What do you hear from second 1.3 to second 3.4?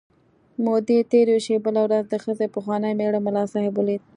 شوې، بله ورځ د ښځې پخواني مېړه